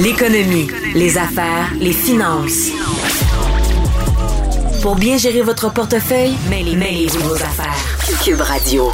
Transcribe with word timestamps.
L'économie, 0.00 0.68
les 0.94 1.18
affaires, 1.18 1.74
les 1.80 1.92
finances. 1.92 2.70
Pour 4.80 4.94
bien 4.94 5.16
gérer 5.16 5.42
votre 5.42 5.72
portefeuille, 5.72 6.34
mêlez-vous 6.48 7.28
vos 7.28 7.34
affaires. 7.34 7.74
Cube 8.24 8.40
Radio. 8.40 8.90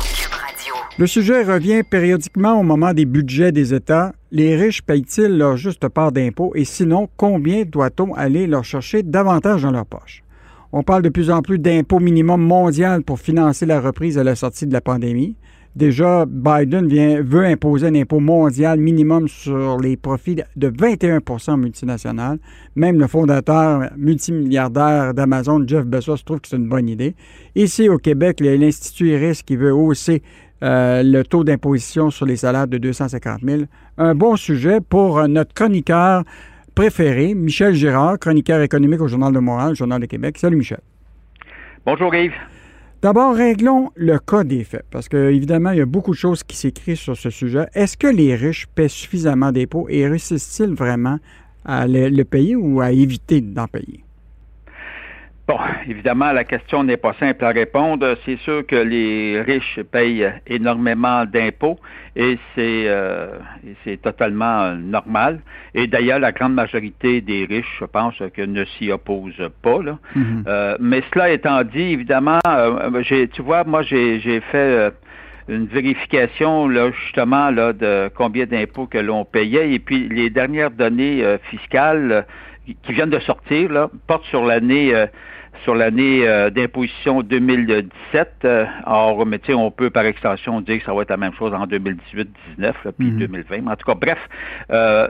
Le 0.97 1.07
sujet 1.07 1.43
revient 1.43 1.83
périodiquement 1.83 2.59
au 2.59 2.63
moment 2.63 2.95
des 2.95 3.05
budgets 3.05 3.53
des 3.53 3.75
États. 3.75 4.13
Les 4.33 4.57
riches 4.57 4.81
payent-ils 4.81 5.37
leur 5.37 5.59
juste 5.59 5.89
part 5.89 6.11
d'impôts? 6.11 6.53
Et 6.55 6.65
sinon, 6.65 7.11
combien 7.19 7.65
doit-on 7.65 8.15
aller 8.15 8.47
leur 8.47 8.65
chercher 8.65 9.03
davantage 9.03 9.61
dans 9.61 9.73
leur 9.73 9.85
poche? 9.85 10.23
On 10.73 10.83
parle 10.83 11.03
de 11.03 11.11
plus 11.11 11.31
en 11.31 11.43
plus 11.43 11.59
d'impôts 11.59 12.01
minimum 12.01 12.41
mondial 12.41 13.03
pour 13.03 13.21
financer 13.21 13.67
la 13.67 13.79
reprise 13.79 14.17
à 14.17 14.25
la 14.25 14.37
sortie 14.37 14.67
de 14.67 14.73
la 14.73 14.81
pandémie. 14.81 15.37
Déjà, 15.77 16.25
Biden 16.25 16.87
veut 17.23 17.45
imposer 17.45 17.89
un 17.89 17.95
impôt 17.97 18.21
mondial 18.21 18.79
minimum 18.79 19.27
sur 19.27 19.81
les 19.81 19.97
profits 19.97 20.37
de 20.55 20.71
21% 20.71 21.59
multinationales. 21.59 22.39
Même 22.77 23.01
le 23.01 23.09
fondateur 23.09 23.91
multimilliardaire 23.97 25.15
d'Amazon, 25.15 25.67
Jeff 25.67 25.85
Bezos, 25.85 26.19
trouve 26.25 26.41
que 26.41 26.49
c'est 26.49 26.57
une 26.57 26.69
bonne 26.69 26.89
idée. 26.89 27.17
Ici, 27.57 27.89
au 27.89 27.99
Québec, 27.99 28.39
l'Institut 28.41 29.09
Iris 29.09 29.43
qui 29.43 29.57
veut 29.57 29.75
hausser 29.75 30.23
euh, 30.63 31.03
le 31.03 31.25
taux 31.25 31.43
d'imposition 31.43 32.11
sur 32.11 32.25
les 32.25 32.37
salaires 32.37 32.69
de 32.69 32.79
250 32.79 33.41
000. 33.43 33.63
Un 33.99 34.15
bon 34.15 34.37
sujet 34.37 34.81
pour 34.81 35.27
notre 35.27 35.55
chroniqueur 35.55 36.23
préféré, 36.77 37.35
Michel 37.35 37.75
Girard, 37.75 38.21
chroniqueur 38.21 38.61
économique 38.63 39.01
au 39.01 39.09
Journal 39.09 39.33
de 39.33 39.41
Montréal, 39.41 39.75
Journal 39.75 40.01
de 40.01 40.07
Québec. 40.07 40.39
Salut, 40.39 40.57
Michel. 40.57 40.81
Bonjour, 41.85 42.15
Yves. 42.15 42.33
D'abord, 43.05 43.35
réglons 43.35 43.91
le 43.97 44.19
cas 44.19 44.45
des 44.45 44.65
faits, 44.65 44.87
parce 44.91 45.11
qu'évidemment, 45.11 45.73
il 45.73 45.77
y 45.77 45.83
a 45.83 45.85
beaucoup 45.85 46.13
de 46.13 46.17
choses 46.17 46.43
qui 46.43 46.57
s'écrivent 46.57 46.97
sur 46.97 47.15
ce 47.15 47.29
sujet. 47.29 47.67
Est-ce 47.75 47.99
que 47.99 48.07
les 48.07 48.35
riches 48.35 48.67
paient 48.75 48.89
suffisamment 48.89 49.53
d'impôts 49.53 49.87
et 49.91 50.09
réussissent-ils 50.09 50.73
vraiment 50.73 51.19
à 51.67 51.87
le, 51.87 52.23
payer 52.23 52.57
ou 52.57 52.81
à 52.81 52.93
éviter 52.93 53.43
d'en 53.43 53.67
payer? 53.69 54.04
Bon, 55.47 55.59
évidemment, 55.87 56.33
la 56.33 56.45
question 56.45 56.85
n'est 56.85 56.97
pas 56.97 57.13
simple 57.21 57.45
à 57.45 57.51
répondre. 57.51 58.17
C'est 58.25 58.39
sûr 58.39 58.67
que 58.67 58.77
les 58.77 59.43
riches 59.43 59.79
payent 59.93 60.33
énormément 60.47 61.27
d'impôts 61.27 61.79
et 62.17 62.39
c'est 62.55 62.85
euh, 62.87 63.37
totalement 64.03 64.75
normal. 64.75 65.41
Et 65.75 65.87
d'ailleurs, 65.87 66.19
la 66.19 66.33
grande 66.33 66.55
majorité 66.55 67.21
des 67.21 67.45
riches, 67.45 67.77
je 67.79 67.85
pense, 67.85 68.15
que 68.33 68.41
ne 68.41 68.65
s'y 68.65 68.91
opposent 68.91 69.51
pas. 69.61 69.83
Là. 69.83 69.99
Mm-hmm. 70.17 70.45
Euh, 70.47 70.77
mais 70.81 71.03
cela 71.13 71.31
étant 71.31 71.63
dit, 71.63 71.93
évidemment, 71.93 72.41
euh, 72.49 73.27
tu 73.31 73.43
vois, 73.43 73.65
moi, 73.65 73.83
j'ai, 73.83 74.21
j'ai 74.21 74.41
fait 74.41 74.95
une 75.47 75.67
vérification 75.67 76.69
là 76.69 76.91
justement 76.91 77.51
là 77.51 77.75
de 77.75 78.11
combien 78.15 78.47
d'impôts 78.47 78.87
que 78.87 78.97
l'on 78.97 79.27
payait 79.27 79.73
et 79.75 79.79
puis 79.79 80.09
les 80.09 80.31
dernières 80.31 80.71
données 80.71 81.23
fiscales 81.51 82.25
qui 82.65 82.93
viennent 82.93 83.11
de 83.11 83.21
sortir 83.21 83.71
là 83.71 83.91
portent 84.07 84.25
sur 84.27 84.45
l'année 84.45 84.93
sur 85.63 85.75
l'année 85.75 86.27
euh, 86.27 86.51
d'imposition 86.51 87.23
2017. 87.23 88.29
Euh, 88.45 88.65
or, 88.87 89.25
mais 89.27 89.41
on 89.55 89.71
peut 89.71 89.91
par 89.91 90.05
extension 90.05 90.61
dire 90.61 90.79
que 90.79 90.85
ça 90.85 90.95
va 90.95 91.03
être 91.03 91.11
la 91.11 91.17
même 91.17 91.33
chose 91.35 91.53
en 91.55 91.67
2018, 91.67 92.29
19, 92.57 92.77
puis 92.99 93.11
2020. 93.11 93.59
Mhm. 93.59 93.69
en 93.69 93.77
tout 93.77 93.87
cas, 93.87 93.95
bref. 93.95 94.19
Euh, 94.71 95.09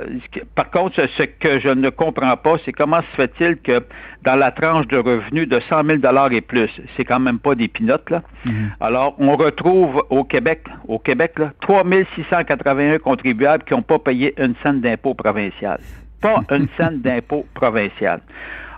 par 0.54 0.70
contre, 0.70 1.00
ce 1.16 1.22
que 1.22 1.58
je 1.58 1.68
ne 1.68 1.90
comprends 1.90 2.36
pas, 2.36 2.56
c'est 2.64 2.72
comment 2.72 3.00
se 3.00 3.16
fait-il 3.16 3.56
que 3.56 3.84
dans 4.22 4.36
la 4.36 4.52
tranche 4.52 4.86
de 4.88 4.98
revenus 4.98 5.48
de 5.48 5.60
100 5.68 5.84
000 5.84 6.30
et 6.30 6.40
plus, 6.40 6.70
c'est 6.96 7.04
quand 7.04 7.20
même 7.20 7.38
pas 7.38 7.54
des 7.54 7.68
pinottes, 7.68 8.10
là. 8.10 8.22
Mhm. 8.44 8.72
Alors, 8.80 9.16
on 9.18 9.36
retrouve 9.36 10.04
au 10.10 10.24
Québec, 10.24 10.64
au 10.88 10.98
Québec, 10.98 11.32
là, 11.38 11.52
3 11.60 11.84
681 12.14 12.98
contribuables 12.98 13.64
qui 13.64 13.74
n'ont 13.74 13.82
pas 13.82 13.98
payé 13.98 14.34
une 14.38 14.54
scène 14.62 14.80
d'impôt 14.80 15.14
provincial. 15.14 15.78
Pas 16.24 16.42
une 16.56 16.68
scène 16.78 17.02
d'impôt 17.02 17.44
provincial. 17.52 18.20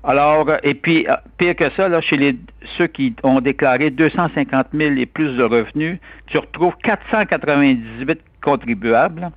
Alors, 0.03 0.49
et 0.65 0.75
puis, 0.75 1.07
euh, 1.09 1.15
pire 1.39 1.55
que 1.55 1.71
ça, 1.71 1.89
là, 1.89 2.01
chez 2.01 2.17
les, 2.17 2.37
ceux 2.77 2.89
qui 2.89 3.15
ont 3.23 3.41
déclaré 3.41 3.91
250 3.91 4.67
000 4.75 4.95
et 4.97 5.07
plus 5.07 5.37
de 5.37 5.45
revenus, 5.45 5.99
tu 6.27 6.39
retrouves 6.39 6.75
498 6.83 8.21
contribuables 8.43 9.31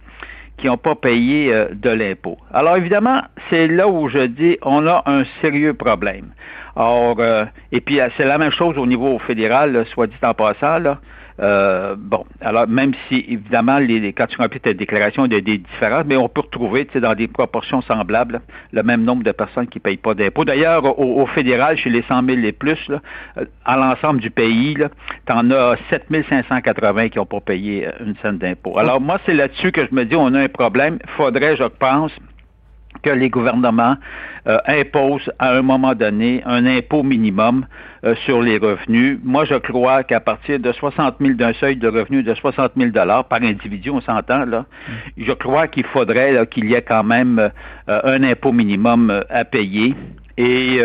qui 0.58 0.66
n'ont 0.66 0.78
pas 0.78 0.96
payé 0.96 1.54
euh, 1.54 1.68
de 1.72 1.92
l'impôt. 1.92 2.38
Alors, 2.52 2.78
évidemment, 2.78 3.22
c'est 3.52 3.68
là 3.68 3.88
où 3.88 4.10
je 4.10 4.26
dis 4.26 4.58
on 4.64 4.88
a 4.88 5.04
un 5.06 5.24
sérieux 5.42 5.76
problème. 5.76 6.30
Or, 6.76 7.16
euh, 7.20 7.46
et 7.72 7.80
puis, 7.80 8.00
c'est 8.18 8.26
la 8.26 8.40
même 8.40 8.52
chose 8.52 8.76
au 8.80 8.88
niveau 8.88 9.20
fédéral, 9.20 9.86
soit 9.94 10.08
dit 10.08 10.16
en 10.24 10.34
passant, 10.34 10.80
là. 10.80 11.00
Euh, 11.42 11.96
bon, 11.98 12.26
alors 12.42 12.68
même 12.68 12.92
si 13.08 13.26
évidemment 13.28 13.80
les, 13.80 14.12
quand 14.14 14.28
tu 14.28 14.38
remplis 14.38 14.60
ta 14.60 14.74
déclaration, 14.74 15.26
il 15.26 15.34
y 15.34 15.38
a 15.38 15.42
des 15.42 15.58
différences, 15.60 16.04
mais 16.06 16.18
on 16.18 16.28
peut 16.28 16.42
retrouver 16.42 16.88
dans 16.96 17.16
des 17.16 17.28
proportions 17.28 17.82
semblables 17.82 18.42
le 18.74 18.84
même 18.84 19.04
nombre 19.04 19.24
de 19.24 19.32
personnes 19.32 19.68
qui 19.68 19.78
ne 19.78 19.84
payent 19.84 19.98
pas 19.98 20.14
d'impôts. 20.14 20.44
D'ailleurs, 20.44 21.00
au, 21.00 21.26
fédéral, 21.28 21.78
chez 21.78 21.90
les 21.90 22.02
100 22.04 22.26
000 22.26 22.40
et 22.40 22.52
plus, 22.52 22.80
là, 22.90 23.00
euh, 23.38 23.46
à 23.66 23.78
l'ensemble 23.78 24.20
du 24.20 24.32
pays, 24.32 24.76
tu 24.76 25.34
en 25.34 25.50
as 25.52 25.76
7 25.90 26.08
580 26.40 27.10
qui 27.10 27.18
n'ont 27.18 27.26
pas 27.26 27.40
payé 27.40 27.88
euh, 27.88 27.92
une 28.06 28.16
scène 28.22 28.38
d'impôt. 28.38 28.78
Alors 28.78 29.00
moi, 29.00 29.20
c'est 29.26 29.34
là-dessus 29.34 29.72
que 29.72 29.86
je 29.86 29.96
me 29.96 30.04
dis, 30.04 30.16
on 30.16 30.34
a 30.34 30.40
un 30.42 30.50
problème. 30.50 31.00
Il 31.04 31.10
faudrait, 31.12 31.56
je 31.56 31.64
pense, 31.64 32.12
que 33.02 33.10
les 33.10 33.30
gouvernements 33.30 33.96
euh, 34.48 34.58
imposent 34.68 35.32
à 35.40 35.54
un 35.54 35.62
moment 35.62 35.94
donné 35.96 36.42
un 36.46 36.66
impôt 36.66 37.04
minimum 37.04 37.66
euh, 38.04 38.16
sur 38.26 38.42
les 38.42 38.58
revenus. 38.58 39.20
Moi, 39.24 39.46
je 39.46 39.56
crois 39.56 40.04
qu'à 40.04 40.20
partir 40.20 40.60
de 40.60 40.72
60 40.72 41.16
000 41.20 41.34
d'un 41.34 41.54
seuil 41.54 41.76
de 41.76 41.88
revenus 41.88 42.24
de 42.24 42.34
60 42.34 42.72
000 42.78 42.92
dollars 42.92 43.26
par 43.26 43.42
individu, 43.42 43.90
on 43.90 44.02
s'entend 44.02 44.46
là. 44.46 44.66
Mm. 44.88 44.94
Je 45.26 45.32
crois 45.34 45.68
qu'il 45.68 45.86
faudrait 45.86 46.48
qu'il 46.48 46.70
y 46.70 46.74
ait 46.74 46.82
quand 46.82 47.04
même 47.04 47.52
euh, 47.90 48.02
un 48.04 48.24
impôt 48.24 48.52
minimum 48.52 49.24
à 49.30 49.46
payer. 49.46 49.96
Et 50.38 50.80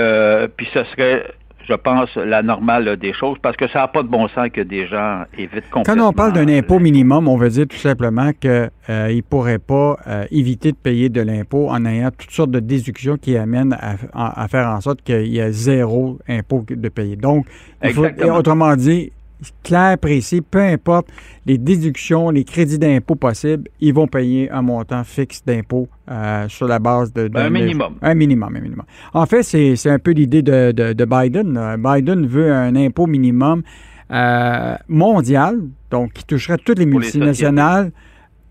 puis 0.57 0.69
ce 0.75 0.83
serait 0.83 1.27
je 1.69 1.75
pense, 1.75 2.15
la 2.17 2.43
normale 2.43 2.97
des 2.97 3.13
choses, 3.13 3.39
parce 3.41 3.57
que 3.57 3.67
ça 3.69 3.81
n'a 3.81 3.89
pas 3.89 4.03
de 4.03 4.09
bon 4.09 4.29
sens 4.29 4.49
que 4.53 4.61
des 4.61 4.87
gens 4.87 5.25
évitent 5.37 5.71
complètement. 5.71 6.03
Quand 6.05 6.09
on 6.11 6.13
parle 6.13 6.33
d'un 6.33 6.49
impôt 6.49 6.79
minimum, 6.79 7.29
on 7.29 7.37
veut 7.37 7.49
dire 7.49 7.67
tout 7.67 7.77
simplement 7.77 8.31
qu'ils 8.39 8.71
euh, 8.91 9.15
ne 9.15 9.21
pourraient 9.23 9.59
pas 9.59 9.97
euh, 10.07 10.25
éviter 10.31 10.73
de 10.73 10.77
payer 10.77 11.09
de 11.09 11.21
l'impôt 11.21 11.69
en 11.71 11.85
ayant 11.87 12.11
toutes 12.11 12.31
sortes 12.31 12.51
de 12.51 12.61
déductions 12.61 13.17
qui 13.17 13.37
amènent 13.37 13.77
à, 14.13 14.49
faire 14.49 14.69
en 14.69 14.81
sorte 14.81 15.03
qu'il 15.03 15.27
y 15.29 15.39
ait 15.39 15.53
zéro 15.53 16.19
impôt 16.29 16.65
de 16.69 16.89
payer. 16.89 17.17
Donc, 17.17 17.47
il 17.83 17.93
faut, 17.93 18.07
autrement 18.33 18.77
dit, 18.77 19.13
clair, 19.63 19.99
précis, 19.99 20.41
peu 20.41 20.61
importe 20.61 21.09
les 21.47 21.59
déductions, 21.59 22.31
les 22.31 22.45
crédits 22.45 22.79
d'impôt 22.79 23.15
possibles, 23.15 23.69
ils 23.81 23.93
vont 23.93 24.07
payer 24.07 24.51
un 24.51 24.63
montant 24.63 25.05
fixe 25.05 25.43
d'impôt 25.45 25.89
euh, 26.11 26.49
sur 26.49 26.67
la 26.67 26.79
base 26.79 27.13
de, 27.13 27.31
un 27.35 27.51
minimum. 27.51 27.97
un 28.01 28.15
minimum, 28.15 28.57
un 28.57 28.61
minimum. 28.61 28.87
En 29.13 29.27
fait, 29.27 29.43
c'est 29.43 29.91
un 29.91 29.99
peu 29.99 30.13
l'idée 30.13 30.43
de, 30.43 30.73
de, 30.73 31.05
Biden. 31.05 31.77
Biden 31.79 32.27
veut 32.27 32.53
un 32.53 32.75
impôt 32.77 33.07
minimum 33.07 33.63
euh, 34.11 34.77
mondial, 34.89 35.61
donc 35.91 36.13
qui 36.13 36.25
toucherait 36.25 36.59
toutes 36.59 36.79
les 36.79 36.87
multinationales, 36.87 37.93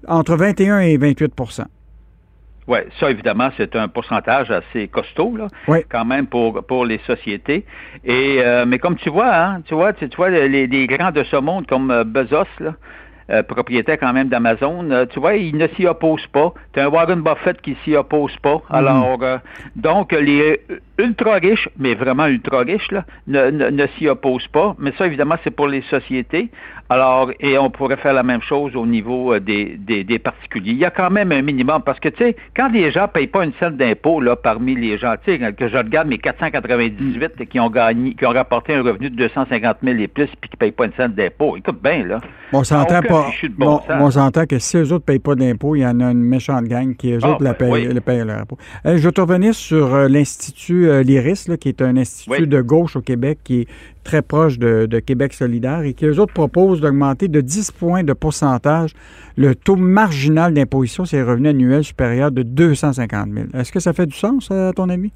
entre 0.07 0.35
21 0.35 0.79
et 0.79 0.97
28 0.97 1.33
oui, 2.67 2.79
ça 2.99 3.11
évidemment, 3.11 3.49
c'est 3.57 3.75
un 3.75 3.87
pourcentage 3.87 4.49
assez 4.51 4.87
costaud, 4.87 5.35
là, 5.35 5.47
quand 5.89 6.05
même 6.05 6.27
pour 6.27 6.65
pour 6.65 6.85
les 6.85 6.99
sociétés. 6.99 7.65
Et 8.03 8.37
euh, 8.39 8.65
mais 8.65 8.79
comme 8.79 8.95
tu 8.95 9.09
vois, 9.09 9.35
hein, 9.35 9.61
tu 9.65 9.73
vois, 9.75 9.93
tu, 9.93 10.07
vois 10.15 10.29
les, 10.29 10.67
les, 10.67 10.87
grands 10.87 11.11
de 11.11 11.23
ce 11.23 11.35
monde 11.35 11.67
comme 11.67 11.91
euh, 11.91 12.03
Bezos, 12.03 12.45
là, 12.59 12.73
euh, 13.29 13.41
propriétaire 13.41 13.97
quand 13.97 14.11
même 14.11 14.27
d'Amazon, 14.27 14.91
euh, 14.91 15.05
tu 15.05 15.19
vois, 15.21 15.35
il 15.35 15.55
ne 15.55 15.67
s'y 15.69 15.87
oppose 15.87 16.27
pas. 16.27 16.53
Tu 16.73 16.81
as 16.81 16.85
un 16.85 16.89
Warren 16.89 17.21
Buffett 17.21 17.61
qui 17.61 17.77
s'y 17.83 17.95
oppose 17.95 18.35
pas. 18.41 18.55
Mhm. 18.55 18.75
Alors, 18.75 19.23
euh, 19.23 19.37
donc, 19.77 20.11
les 20.11 20.59
ultra 20.97 21.33
riches, 21.35 21.69
mais 21.77 21.95
vraiment 21.95 22.27
ultra 22.27 22.59
riches, 22.59 22.91
là, 22.91 23.05
ne, 23.27 23.49
ne, 23.49 23.87
s'y 23.97 24.07
opposent 24.07 24.47
pas. 24.47 24.75
Mais 24.79 24.93
ça, 24.97 25.05
évidemment, 25.05 25.35
c'est 25.43 25.51
pour 25.51 25.67
les 25.67 25.81
sociétés. 25.83 26.49
Alors, 26.89 27.31
et 27.39 27.57
on 27.57 27.69
pourrait 27.71 27.97
faire 27.97 28.13
la 28.13 28.23
même 28.23 28.41
chose 28.41 28.75
au 28.75 28.85
niveau 28.85 29.39
des, 29.39 29.77
des, 29.77 30.03
des 30.03 30.19
particuliers. 30.19 30.71
Il 30.71 30.77
y 30.77 30.85
a 30.85 30.91
quand 30.91 31.09
même 31.09 31.31
un 31.31 31.41
minimum, 31.41 31.81
parce 31.83 31.99
que, 31.99 32.09
tu 32.09 32.23
sais, 32.23 32.35
quand 32.55 32.69
les 32.69 32.91
gens 32.91 33.07
payent 33.07 33.27
pas 33.27 33.43
une 33.45 33.53
scène 33.59 33.77
d'impôt, 33.77 34.21
là, 34.21 34.35
parmi 34.35 34.75
les 34.75 34.97
gens, 34.97 35.15
tu 35.25 35.37
sais, 35.37 35.53
que 35.53 35.67
je 35.67 35.77
regarde 35.77 36.07
mes 36.07 36.19
498 36.19 37.47
qui 37.49 37.59
ont 37.59 37.69
gagné, 37.69 38.13
qui 38.13 38.25
ont 38.25 38.31
rapporté 38.31 38.75
un 38.75 38.83
revenu 38.83 39.09
de 39.09 39.15
250 39.15 39.77
000 39.81 39.97
et 39.97 40.07
plus, 40.07 40.27
puis 40.39 40.49
qui 40.49 40.57
payent 40.57 40.71
pas 40.71 40.85
une 40.85 40.93
scène 40.93 41.13
d'impôt. 41.13 41.57
Écoute 41.57 41.81
bien, 41.81 42.05
là. 42.05 42.19
On 42.51 42.63
s'entend 42.63 43.01
pas. 43.01 43.27
on 43.89 44.11
s'entend 44.11 44.45
que 44.45 44.59
si 44.59 44.77
eux 44.77 44.93
autres 44.93 44.93
ne 44.93 44.99
payent 44.99 45.19
pas 45.19 45.35
d'impôts, 45.35 45.75
il 45.75 45.81
y 45.81 45.85
en 45.85 45.99
a 45.99 46.11
une 46.11 46.23
méchante 46.23 46.65
gang 46.65 46.95
qui, 46.95 47.13
eux 47.13 47.19
ah, 47.23 47.31
autres, 47.31 47.43
la 47.43 47.53
ben 47.53 47.71
payent, 47.71 47.99
payent 48.01 48.25
leur 48.25 48.41
impôt. 48.41 48.57
Euh, 48.85 48.97
je 48.97 49.03
vais 49.03 49.11
te 49.11 49.21
revenir 49.21 49.55
sur 49.55 49.93
euh, 49.95 50.07
l'Institut 50.85 50.89
euh, 50.89 51.03
l'IRIS, 51.03 51.49
qui 51.59 51.69
est 51.69 51.81
un 51.81 51.97
institut 51.97 52.47
de 52.47 52.61
gauche 52.61 52.95
au 52.95 53.01
Québec 53.01 53.39
qui 53.43 53.61
est 53.61 53.67
très 54.03 54.21
proche 54.21 54.59
de, 54.59 54.99
Québec 54.99 55.33
solidaire 55.33 55.81
et 55.81 55.93
qui, 55.93 56.05
eux 56.05 56.19
autres, 56.19 56.33
proposent 56.33 56.81
d'augmenter 56.81 57.27
de 57.27 57.41
10 57.41 57.71
points 57.71 58.03
de 58.03 58.13
pourcentage 58.13 58.93
le 59.37 59.55
taux 59.55 59.75
marginal 59.75 60.53
d'imposition 60.53 61.05
sur 61.05 61.17
les 61.17 61.23
revenus 61.23 61.49
annuels 61.49 61.83
supérieurs 61.83 62.31
de 62.31 62.43
250 62.43 63.29
000. 63.31 63.45
Est-ce 63.53 63.71
que 63.71 63.79
ça 63.79 63.93
fait 63.93 64.05
du 64.05 64.15
sens, 64.15 64.51
à 64.51 64.71
ton 64.73 64.89
avis? 64.89 65.11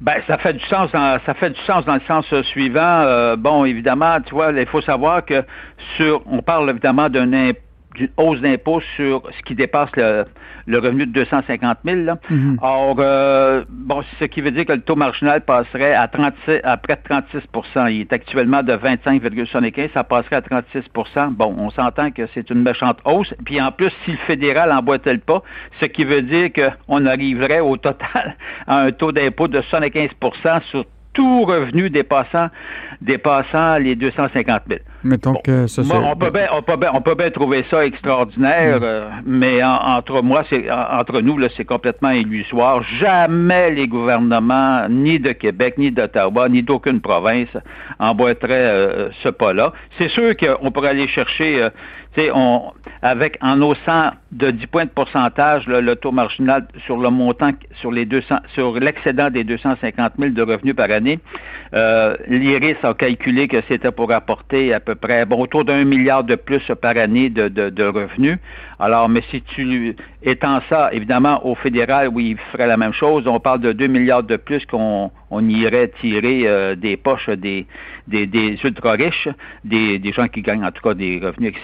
Ben, 0.00 0.14
ça 0.28 0.38
fait 0.38 0.52
du 0.52 0.64
sens 0.66 0.92
dans, 0.92 1.18
ça 1.26 1.34
fait 1.34 1.50
du 1.50 1.60
sens 1.62 1.84
dans 1.84 1.94
le 1.94 2.00
sens 2.06 2.24
euh, 2.32 2.42
suivant. 2.44 3.00
Euh, 3.02 3.34
bon, 3.36 3.64
évidemment, 3.64 4.20
tu 4.24 4.32
vois, 4.32 4.52
il 4.52 4.66
faut 4.66 4.80
savoir 4.80 5.24
que 5.24 5.42
sur, 5.96 6.22
on 6.26 6.40
parle 6.40 6.70
évidemment 6.70 7.08
d'un 7.08 7.32
d'une 7.98 8.10
hausse 8.16 8.40
d'impôt 8.40 8.80
sur 8.96 9.22
ce 9.36 9.42
qui 9.42 9.54
dépasse 9.54 9.90
le, 9.96 10.24
revenu 10.78 11.06
de 11.06 11.12
250 11.12 11.78
000. 11.84 11.96
Mm-hmm. 11.96 12.56
Or, 12.62 12.96
euh, 12.98 13.64
bon, 13.68 14.02
ce 14.18 14.24
qui 14.24 14.40
veut 14.40 14.50
dire 14.50 14.64
que 14.64 14.72
le 14.72 14.80
taux 14.80 14.96
marginal 14.96 15.42
passerait 15.42 15.94
à, 15.94 16.08
36, 16.08 16.60
à 16.62 16.76
près 16.76 16.96
de 16.96 17.14
36% 17.14 17.92
Il 17.92 18.00
est 18.02 18.12
actuellement 18.12 18.62
de 18.62 18.72
25,75 18.72 19.92
ça 19.92 20.04
passerait 20.04 20.36
à 20.36 20.40
36% 20.40 21.30
Bon, 21.30 21.54
on 21.58 21.70
s'entend 21.70 22.10
que 22.10 22.22
c'est 22.34 22.48
une 22.50 22.62
méchante 22.62 22.98
hausse. 23.04 23.34
Puis 23.44 23.60
en 23.60 23.72
plus, 23.72 23.90
si 24.04 24.12
le 24.12 24.18
fédéral 24.18 24.72
emboîtait 24.72 25.12
le 25.12 25.18
pas, 25.18 25.42
ce 25.80 25.86
qui 25.86 26.04
veut 26.04 26.22
dire 26.22 26.50
qu'on 26.52 27.06
arriverait 27.06 27.60
au 27.60 27.76
total 27.76 28.36
à 28.66 28.82
un 28.82 28.92
taux 28.92 29.12
d'impôt 29.12 29.48
de 29.48 29.60
75% 29.60 30.62
sur 30.70 30.84
tout 31.18 31.42
revenu 31.42 31.90
dépassant, 31.90 32.46
dépassant 33.00 33.78
les 33.78 33.96
250 33.96 34.62
000. 34.68 34.80
Mettons 35.02 35.34
que 35.34 35.66
ça, 35.66 35.82
on, 35.82 36.14
peut 36.14 36.30
bien, 36.30 36.46
on, 36.52 36.62
peut 37.02 37.14
bien, 37.16 37.30
trouver 37.30 37.64
ça 37.68 37.84
extraordinaire, 37.84 38.78
euh, 38.82 39.08
mais 39.26 39.60
entre 39.64 40.22
moi, 40.22 40.44
c'est 40.48 40.70
entre 40.70 41.20
nous, 41.20 41.36
là, 41.36 41.48
c'est 41.56 41.64
complètement 41.64 42.10
illusoire. 42.10 42.84
Jamais 43.00 43.72
les 43.72 43.88
gouvernements, 43.88 44.88
ni 44.88 45.18
de 45.18 45.32
Québec, 45.32 45.74
ni 45.76 45.90
d'Ottawa, 45.90 46.48
ni 46.48 46.62
d'aucune 46.62 47.00
province, 47.00 47.48
emboîteraient 47.98 48.52
euh, 48.52 49.08
ce 49.24 49.28
pas-là. 49.28 49.72
C'est 49.98 50.10
sûr 50.10 50.36
qu'on 50.36 50.70
pourrait 50.70 50.90
aller 50.90 51.08
chercher 51.08 51.60
euh, 51.60 51.70
on, 52.34 52.72
avec 53.02 53.38
en 53.40 53.60
haussant 53.62 54.10
de 54.32 54.50
10 54.50 54.66
points 54.66 54.84
de 54.84 54.90
pourcentage 54.90 55.66
le 55.66 55.94
taux 55.96 56.12
marginal 56.12 56.66
sur 56.84 56.98
le 56.98 57.10
montant, 57.10 57.52
sur 57.80 57.92
les 57.92 58.04
200, 58.04 58.36
sur 58.54 58.78
l'excédent 58.78 59.30
des 59.30 59.44
250 59.44 60.12
000 60.18 60.30
de 60.32 60.42
revenus 60.42 60.74
par 60.74 60.90
année, 60.90 61.18
euh, 61.74 62.16
l'IRIS 62.26 62.76
a 62.82 62.94
calculé 62.94 63.48
que 63.48 63.58
c'était 63.68 63.92
pour 63.92 64.10
apporter 64.12 64.72
à 64.74 64.80
peu 64.80 64.94
près, 64.94 65.24
bon, 65.26 65.40
autour 65.40 65.64
d'un 65.64 65.84
milliard 65.84 66.24
de 66.24 66.34
plus 66.34 66.62
par 66.80 66.96
année 66.96 67.30
de, 67.30 67.48
de, 67.48 67.84
revenus. 67.84 68.38
Alors, 68.78 69.08
mais 69.08 69.22
si 69.30 69.42
tu 69.42 69.96
étends 70.22 70.60
ça, 70.68 70.90
évidemment, 70.92 71.46
au 71.46 71.54
fédéral, 71.54 72.08
oui, 72.08 72.30
il 72.30 72.38
ferait 72.52 72.66
la 72.66 72.76
même 72.76 72.92
chose. 72.92 73.26
On 73.26 73.40
parle 73.40 73.60
de 73.60 73.72
2 73.72 73.86
milliards 73.86 74.22
de 74.22 74.36
plus 74.36 74.64
qu'on 74.66 75.10
on 75.30 75.48
irait 75.48 75.92
tirer 76.00 76.46
euh, 76.46 76.74
des 76.74 76.96
poches 76.96 77.28
des, 77.30 77.66
des, 78.06 78.26
des 78.26 78.58
ultra 78.64 78.92
riches, 78.92 79.28
des, 79.64 79.98
des 79.98 80.12
gens 80.12 80.28
qui 80.28 80.42
gagnent 80.42 80.64
en 80.64 80.72
tout 80.72 80.82
cas 80.82 80.94
des 80.94 81.20
revenus 81.22 81.54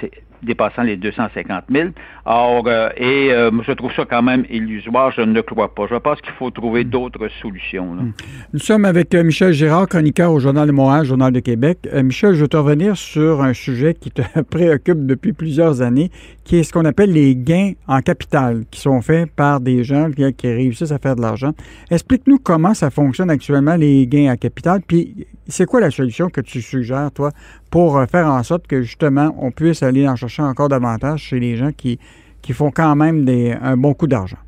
dépassant 0.45 0.83
les 0.83 0.97
250 0.97 1.65
000. 1.71 1.89
Or, 2.27 2.65
euh, 2.67 2.91
et 2.97 3.33
euh, 3.33 3.51
je 3.67 3.73
trouve 3.73 3.93
ça 3.95 4.05
quand 4.05 4.23
même 4.23 4.45
illusoire, 4.51 5.11
je 5.11 5.23
ne 5.23 5.33
le 5.33 5.43
crois 5.43 5.75
pas. 5.75 5.87
Je 5.91 5.97
pense 5.97 6.21
qu'il 6.21 6.33
faut 6.35 6.51
trouver 6.51 6.85
hmm. 6.85 6.91
d'autres 6.91 7.29
solutions. 7.41 7.95
Hmm. 7.95 8.13
Nous 8.53 8.61
sommes 8.61 8.85
avec 8.85 9.15
Michel 9.15 9.53
Girard, 9.53 9.89
chroniqueur 9.89 10.33
au 10.33 10.39
Journal 10.39 10.67
de 10.67 10.73
Montréal, 10.73 11.05
Journal 11.05 11.33
de 11.33 11.41
Québec. 11.41 11.79
Michel, 11.93 12.35
je 12.35 12.43
veux 12.43 12.49
te 12.49 12.57
revenir 12.57 12.97
sur 12.97 13.43
un 13.43 13.53
sujet 13.53 13.95
qui 13.95 14.11
te 14.11 14.23
préoccupe 14.51 15.07
depuis 15.07 15.33
plusieurs 15.33 15.83
années, 15.83 16.11
qui 16.45 16.57
est 16.57 16.63
ce 16.63 16.73
qu'on 16.73 16.85
appelle 16.85 17.13
les 17.13 17.35
gains 17.37 17.73
en 17.89 18.01
capital, 18.01 18.65
qui 18.71 18.81
sont 18.81 19.01
faits 19.01 19.31
par 19.35 19.61
des 19.61 19.85
gens 19.85 20.11
qui, 20.11 20.33
qui 20.35 20.49
réussissent 20.49 20.93
à 20.93 20.99
faire 20.99 21.17
de 21.17 21.23
l'argent. 21.23 21.53
Explique-nous 21.91 22.39
comment 22.39 22.75
ça 22.75 22.91
fonctionne 22.91 23.31
actuellement, 23.31 23.54
les 23.77 24.07
gains 24.07 24.33
en 24.33 24.37
capital, 24.37 24.81
puis 24.87 25.27
c'est 25.47 25.67
quoi 25.67 25.81
la 25.81 25.91
solution 25.91 26.29
que 26.29 26.41
tu 26.41 26.61
suggères, 26.61 27.11
toi, 27.13 27.31
pour 27.71 27.99
euh, 27.99 28.07
faire 28.07 28.27
en 28.27 28.43
sorte 28.43 28.67
que 28.67 28.83
justement 28.83 29.35
on 29.39 29.51
puisse 29.51 29.83
aller 29.83 30.09
en 30.09 30.17
chercher 30.17 30.43
encore 30.43 30.69
davantage 30.69 31.21
chez 31.21 31.41
les 31.41 31.57
gens 31.57 31.73
qui, 31.73 31.99
qui 32.43 32.53
font 32.53 32.71
quand 32.71 32.97
même 32.97 33.25
des, 33.25 33.53
un 33.61 33.77
bon 33.77 33.95
coup 33.95 34.07
d'argent? 34.07 34.39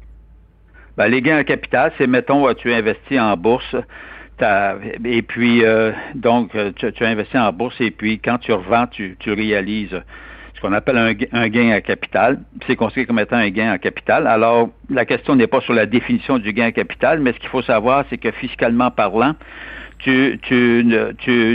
Ben, 0.96 1.08
les 1.08 1.20
gains 1.20 1.40
en 1.40 1.44
capital, 1.44 1.92
c'est, 1.98 2.06
mettons, 2.06 2.52
tu 2.54 2.72
investis 2.72 3.20
en 3.20 3.36
bourse, 3.36 3.76
et 5.04 5.22
puis, 5.22 5.64
euh, 5.64 5.92
donc, 6.14 6.50
tu, 6.76 6.92
tu, 6.92 7.04
investis 7.04 7.40
en 7.40 7.52
bourse, 7.52 7.76
et 7.80 7.90
puis 7.90 8.18
quand 8.18 8.38
tu 8.38 8.52
revends, 8.52 8.86
tu, 8.86 9.16
tu 9.18 9.32
réalises 9.32 10.00
ce 10.56 10.60
qu'on 10.60 10.72
appelle 10.72 10.96
un, 10.96 11.48
gain 11.48 11.76
en 11.76 11.80
capital. 11.80 12.38
C'est 12.66 12.76
considéré 12.76 13.06
comme 13.06 13.18
étant 13.18 13.36
un 13.36 13.50
gain 13.50 13.74
en 13.74 13.78
capital. 13.78 14.26
Alors, 14.26 14.70
la 14.88 15.04
question 15.04 15.36
n'est 15.36 15.46
pas 15.46 15.60
sur 15.60 15.74
la 15.74 15.86
définition 15.86 16.38
du 16.38 16.52
gain 16.52 16.68
en 16.68 16.72
capital, 16.72 17.20
mais 17.20 17.32
ce 17.34 17.38
qu'il 17.38 17.50
faut 17.50 17.62
savoir, 17.62 18.04
c'est 18.08 18.16
que 18.16 18.30
fiscalement 18.30 18.90
parlant, 18.90 19.34
tu, 19.98 20.38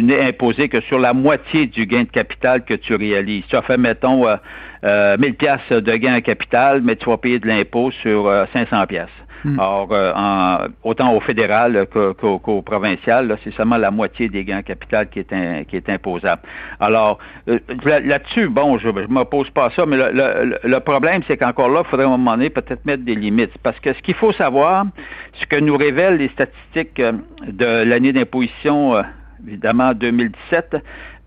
n'es 0.03 0.21
imposé 0.21 0.69
que 0.69 0.81
sur 0.81 1.00
la 1.00 1.13
moitié 1.13 1.68
du 1.68 1.86
gain 1.86 2.03
de 2.03 2.09
capital 2.09 2.63
que 2.63 2.75
tu 2.75 2.95
réalises. 2.95 3.44
Tu 3.50 3.56
as 3.56 3.62
fait, 3.62 3.77
mettons, 3.77 4.27
euh, 4.27 4.36
euh, 4.83 5.18
1000 5.18 5.36
pièces 5.36 5.71
de 5.71 5.95
gain 5.95 6.18
en 6.18 6.21
capital, 6.21 6.81
mais 6.83 6.95
tu 6.95 7.09
vas 7.09 7.18
payer 7.18 7.39
de 7.39 7.48
l'impôt 7.48 7.92
sur 7.92 8.31
500 8.53 8.81
euh, 8.81 8.86
pièces. 8.86 9.09
Hmm. 9.44 9.60
Or, 9.60 9.88
euh, 9.92 10.14
en, 10.16 10.68
autant 10.84 11.14
au 11.16 11.20
fédéral 11.20 11.88
qu'au 11.92 12.62
provincial, 12.62 13.38
c'est 13.44 13.54
seulement 13.54 13.78
la 13.78 13.92
moitié 13.92 14.30
des 14.30 14.44
gains 14.44 14.62
capital 14.62 15.10
qui 15.10 15.20
est, 15.20 15.66
qui 15.68 15.76
est 15.76 15.90
imposable. 15.90 16.42
Alors, 16.80 17.18
là-dessus, 17.84 18.50
bon, 18.50 18.78
je 18.78 18.90
ne 18.90 19.08
m'oppose 19.08 19.50
pas 19.50 19.66
à 19.66 19.70
ça, 19.72 19.86
mais 19.86 19.98
le, 19.98 20.60
le 20.64 20.80
problème, 20.80 21.22
c'est 21.28 21.38
qu'encore 21.38 21.70
là, 21.70 21.82
il 21.86 21.90
faudrait 21.90 22.06
à 22.06 22.10
un 22.10 22.18
moment 22.18 22.38
donné 22.38 22.50
peut-être 22.50 22.86
mettre 22.86 23.04
des 23.04 23.16
limites. 23.16 23.58
Parce 23.64 23.80
que 23.80 23.94
ce 23.94 24.02
qu'il 24.02 24.16
faut 24.16 24.32
savoir, 24.34 24.86
ce 25.34 25.46
que 25.46 25.56
nous 25.58 25.78
révèlent 25.78 26.18
les 26.18 26.30
statistiques 26.30 27.00
euh, 27.00 27.14
de 27.48 27.84
l'année 27.84 28.14
d'imposition, 28.14 28.96
euh, 28.96 29.04
évidemment 29.48 29.94
2017, 29.94 30.78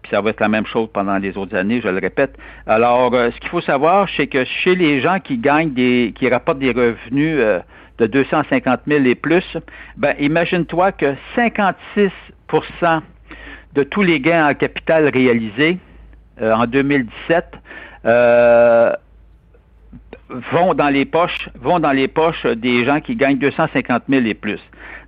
puis 0.02 0.10
ça 0.10 0.20
va 0.20 0.30
être 0.30 0.40
la 0.40 0.48
même 0.48 0.66
chose 0.66 0.88
pendant 0.92 1.16
les 1.16 1.36
autres 1.36 1.56
années, 1.56 1.80
je 1.82 1.88
le 1.88 1.98
répète. 1.98 2.36
Alors, 2.66 3.14
euh, 3.14 3.30
ce 3.30 3.40
qu'il 3.40 3.48
faut 3.48 3.62
savoir, 3.62 4.08
c'est 4.16 4.26
que 4.26 4.44
chez 4.44 4.74
les 4.74 5.00
gens 5.00 5.18
qui 5.20 5.38
gagnent 5.38 5.72
des, 5.72 6.12
qui 6.14 6.28
rapportent 6.28 6.58
des 6.58 6.72
revenus 6.72 7.40
de 7.98 8.06
250 8.06 8.80
000 8.86 9.04
et 9.04 9.14
plus, 9.14 9.56
ben 9.96 10.14
imagine-toi 10.18 10.92
que 10.92 11.14
56% 11.36 12.10
de 13.74 13.82
tous 13.82 14.02
les 14.02 14.20
gains 14.20 14.48
en 14.48 14.54
capital 14.54 15.08
réalisés 15.08 15.78
en 16.40 16.66
2017 16.66 17.56
vont 20.52 20.74
dans 20.74 20.88
les 20.88 21.04
poches, 21.04 21.48
vont 21.60 21.78
dans 21.80 21.92
les 21.92 22.08
poches 22.08 22.46
des 22.46 22.84
gens 22.84 23.00
qui 23.00 23.16
gagnent 23.16 23.38
250 23.38 24.04
000 24.08 24.26
et 24.26 24.34
plus. 24.34 24.60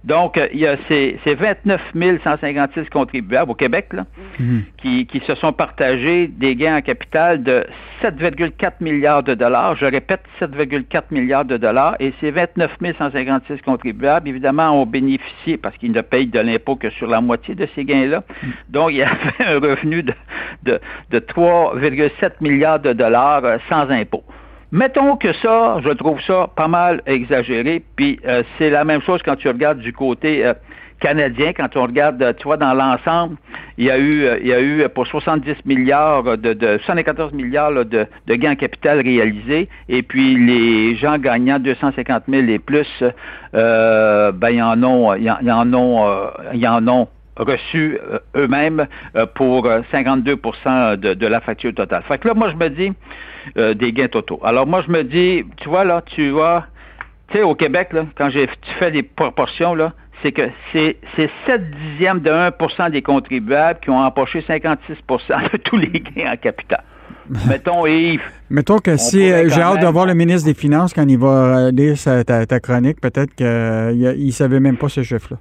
Donc, 0.07 0.41
il 0.53 0.61
y 0.61 0.67
a 0.69 0.77
ces, 0.87 1.19
29 1.27 1.81
156 2.23 2.89
contribuables 2.91 3.51
au 3.51 3.55
Québec 3.55 3.89
là, 3.93 4.07
mhm. 4.39 4.63
qui, 4.79 5.05
qui, 5.07 5.19
se 5.27 5.35
sont 5.35 5.53
partagés 5.53 6.29
des 6.29 6.55
gains 6.55 6.77
en 6.77 6.81
capital 6.81 7.43
de 7.43 7.67
7,4 8.03 8.75
milliards 8.81 9.25
de 9.25 9.35
dollars. 9.35 9.75
Je 9.75 9.85
répète, 9.85 10.21
7,4 10.41 11.03
milliards 11.11 11.45
de 11.45 11.57
dollars. 11.57 11.97
Et 11.99 12.15
ces 12.21 12.31
29 12.31 12.71
156 12.97 13.63
contribuables, 13.63 14.29
évidemment, 14.29 14.81
ont 14.81 14.87
bénéficié, 14.87 15.57
parce 15.57 15.77
qu'ils 15.77 15.91
ne 15.91 16.03
payent 16.03 16.29
de 16.29 16.39
l'impôt 16.39 16.77
que 16.77 16.89
sur 16.91 17.09
la 17.09 17.21
moitié 17.21 17.57
de 17.57 17.67
ces 17.75 17.85
gains-là. 17.85 18.23
Mhm. 18.43 18.53
Donc, 18.69 18.91
il 18.93 18.99
y 18.99 19.03
avait 19.03 19.17
un 19.45 19.59
revenu 19.59 20.05
de, 20.05 20.15
de, 20.63 20.81
de 21.11 21.19
3,7 21.19 22.35
milliards 22.41 22.79
de 22.79 22.93
dollars 22.93 23.45
euh, 23.45 23.59
sans 23.69 23.91
impôt. 23.91 24.23
Mettons 24.73 25.17
que 25.17 25.33
ça, 25.35 25.79
je 25.85 25.91
trouve 25.91 26.21
ça 26.23 26.49
pas 26.57 26.67
mal 26.67 27.01
exagéré, 27.07 27.83
puis 27.95 28.19
euh, 28.27 28.43
c'est 28.59 28.71
la 28.71 28.85
même 28.85 29.01
chose 29.03 29.23
quand 29.25 29.37
tu 29.37 29.47
regardes 29.47 29.79
du 29.79 29.93
côté 29.93 30.45
euh, 30.45 30.55
canadien, 30.99 31.53
quand 31.53 31.77
on 31.77 31.83
regarde, 31.85 32.21
euh, 32.21 32.33
tu 32.37 32.45
vois, 32.45 32.57
dans 32.57 32.75
l'ensemble, 32.75 33.37
il 33.79 33.85
y 33.85 33.91
a 33.91 33.99
eu, 33.99 34.27
il 34.41 34.49
y 34.49 34.53
a 34.53 34.61
eu 34.61 34.89
pour 34.89 35.07
70 35.07 35.55
milliards 35.67 36.37
de, 36.37 36.53
de 36.53 36.81
74 36.85 37.33
milliards 37.33 37.73
de, 37.85 38.07
de, 38.27 38.35
gains 38.35 38.53
en 38.53 38.57
capital 38.57 39.01
réalisés, 39.01 39.69
et 39.89 40.03
puis 40.03 40.35
les 40.35 40.97
gens 40.97 41.17
gagnant 41.19 41.61
250 41.61 42.25
000 42.29 42.49
et 42.49 42.59
plus, 42.59 42.89
euh, 43.55 44.33
ben 44.33 44.51
ils 44.51 44.63
en 44.63 44.83
ont, 44.83 45.15
ils 45.15 45.31
en, 45.31 45.75
ont, 45.75 46.31
ils 46.55 46.67
en 46.67 46.89
ont 46.89 47.07
reçu 47.37 47.99
eux-mêmes 48.35 48.87
pour 49.35 49.69
52 49.91 50.37
de, 50.97 51.15
de 51.15 51.27
la 51.27 51.41
facture 51.41 51.75
totale. 51.75 52.03
Fait 52.09 52.19
que 52.19 52.29
là, 52.29 52.35
moi, 52.35 52.51
je 52.51 52.57
me 52.57 52.69
dis, 52.69 52.93
euh, 53.57 53.75
des 53.75 53.93
gains 53.93 54.09
totaux. 54.09 54.41
Alors 54.43 54.67
moi, 54.67 54.83
je 54.85 54.91
me 54.91 55.05
dis, 55.05 55.45
tu 55.59 55.69
vois, 55.69 55.85
là, 55.85 56.03
tu 56.05 56.31
vois, 56.31 56.67
tu 57.29 57.39
sais, 57.39 57.45
au 57.45 57.55
Québec, 57.55 57.93
là, 57.93 58.07
quand 58.17 58.29
j'ai 58.29 58.49
fait 58.79 58.91
des 58.91 59.05
proportions, 59.05 59.75
là, 59.75 59.93
c'est 60.23 60.33
que 60.33 60.43
c'est 60.73 60.97
7 61.47 61.71
dixièmes 61.71 62.21
de 62.21 62.31
1% 62.31 62.91
des 62.91 63.03
contribuables 63.03 63.79
qui 63.81 63.91
ont 63.91 64.01
empoché 64.01 64.41
56% 64.41 65.53
de 65.53 65.57
tous 65.59 65.77
les 65.77 66.01
gains 66.01 66.33
en 66.33 66.37
capital. 66.37 66.83
Mettons, 67.49 67.87
Yves. 67.87 68.21
Mettons 68.51 68.79
que 68.79 68.97
si 68.97 69.31
euh, 69.31 69.49
j'ai 69.49 69.61
hâte 69.61 69.81
de 69.81 69.87
voir 69.87 70.07
le 70.07 70.15
ministre 70.15 70.47
des 70.47 70.55
Finances 70.55 70.93
quand 70.93 71.07
il 71.07 71.19
va 71.19 71.71
lire 71.71 71.95
ta, 72.27 72.47
ta 72.47 72.61
chronique, 72.61 73.01
peut-être 73.01 73.33
qu'il 73.35 74.27
ne 74.27 74.31
savait 74.33 74.61
même 74.61 74.77
pas 74.77 74.89
ce 74.89 75.03
chiffre-là. 75.03 75.39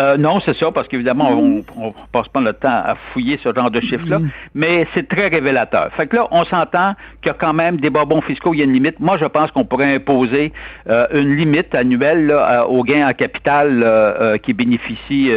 Euh, 0.00 0.16
non, 0.16 0.40
c'est 0.40 0.56
ça, 0.56 0.72
parce 0.72 0.88
qu'évidemment, 0.88 1.30
on, 1.30 1.64
on 1.76 1.94
passe 2.12 2.26
pas 2.28 2.40
le 2.40 2.52
temps 2.52 2.68
à 2.68 2.96
fouiller 3.12 3.38
ce 3.42 3.54
genre 3.54 3.70
de 3.70 3.80
chiffres-là, 3.80 4.18
mm. 4.18 4.30
mais 4.54 4.88
c'est 4.92 5.08
très 5.08 5.28
révélateur. 5.28 5.90
Fait 5.96 6.08
que 6.08 6.16
là, 6.16 6.26
on 6.32 6.44
s'entend 6.44 6.94
qu'il 7.22 7.28
y 7.28 7.30
a 7.30 7.34
quand 7.34 7.52
même 7.52 7.76
des 7.76 7.90
bonbons 7.90 8.20
fiscaux, 8.20 8.54
il 8.54 8.58
y 8.58 8.62
a 8.62 8.64
une 8.64 8.72
limite. 8.72 8.98
Moi, 8.98 9.16
je 9.18 9.26
pense 9.26 9.52
qu'on 9.52 9.64
pourrait 9.64 9.94
imposer 9.94 10.52
euh, 10.88 11.06
une 11.12 11.36
limite 11.36 11.74
annuelle 11.74 12.26
là, 12.26 12.66
aux 12.66 12.82
gains 12.82 13.08
en 13.08 13.12
capital 13.12 13.82
euh, 13.84 14.36
qui 14.38 14.52
bénéficient 14.52 15.30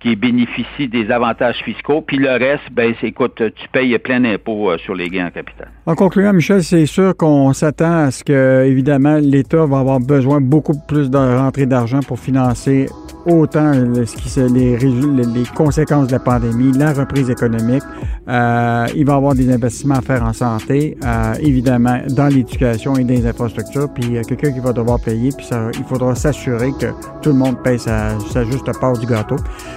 qui 0.00 0.16
bénéficient 0.16 0.88
des 0.88 1.10
avantages 1.10 1.56
fiscaux, 1.64 2.02
puis 2.02 2.18
le 2.18 2.30
reste, 2.30 2.64
ben, 2.72 2.94
écoute, 3.02 3.42
tu 3.54 3.68
payes 3.72 3.98
plein 3.98 4.20
d'impôts 4.20 4.70
euh, 4.70 4.78
sur 4.78 4.94
les 4.94 5.08
gains 5.08 5.26
en 5.26 5.30
capital. 5.30 5.68
En 5.86 5.94
concluant, 5.94 6.32
Michel, 6.32 6.62
c'est 6.62 6.86
sûr 6.86 7.16
qu'on 7.16 7.52
s'attend 7.52 8.04
à 8.04 8.10
ce 8.10 8.22
que, 8.22 8.64
évidemment, 8.66 9.18
l'État 9.20 9.64
va 9.64 9.78
avoir 9.78 10.00
besoin 10.00 10.40
beaucoup 10.40 10.74
plus 10.86 11.10
de 11.10 11.16
rentrée 11.16 11.66
d'argent 11.66 12.00
pour 12.00 12.18
financer 12.18 12.86
autant 13.26 13.72
ce 13.72 14.16
qui, 14.16 14.40
les, 14.52 14.76
les, 14.78 15.44
conséquences 15.54 16.06
de 16.06 16.12
la 16.12 16.20
pandémie, 16.20 16.72
la 16.72 16.92
reprise 16.92 17.28
économique. 17.28 17.82
Euh, 18.28 18.86
il 18.94 19.04
va 19.04 19.14
y 19.14 19.16
avoir 19.16 19.34
des 19.34 19.52
investissements 19.52 19.96
à 19.96 20.00
faire 20.00 20.22
en 20.22 20.32
santé, 20.32 20.96
euh, 21.04 21.34
évidemment, 21.40 21.98
dans 22.10 22.28
l'éducation 22.28 22.96
et 22.96 23.04
dans 23.04 23.14
les 23.14 23.26
infrastructures. 23.26 23.92
Puis 23.92 24.04
il 24.04 24.12
y 24.12 24.18
a 24.18 24.22
quelqu'un 24.22 24.52
qui 24.52 24.60
va 24.60 24.72
devoir 24.72 25.00
payer, 25.00 25.30
puis 25.36 25.46
il 25.76 25.84
faudra 25.84 26.14
s'assurer 26.14 26.70
que 26.80 26.86
tout 27.22 27.30
le 27.30 27.36
monde 27.36 27.60
paye 27.62 27.78
sa 27.78 28.16
juste 28.44 28.70
part 28.80 28.96
du 28.98 29.06
gâteau. 29.06 29.36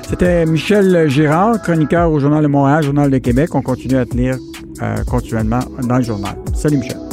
C'était 0.09 0.43
Michel 0.47 1.07
Girard, 1.07 1.61
chroniqueur 1.61 2.11
au 2.11 2.19
Journal 2.19 2.41
de 2.41 2.47
Montréal, 2.47 2.81
Journal 2.81 3.11
de 3.11 3.19
Québec. 3.19 3.53
On 3.53 3.61
continue 3.61 3.97
à 3.97 4.07
tenir 4.07 4.37
euh, 4.81 5.03
continuellement 5.03 5.59
dans 5.87 5.97
le 5.97 6.03
journal. 6.03 6.35
Salut 6.55 6.77
Michel. 6.77 7.08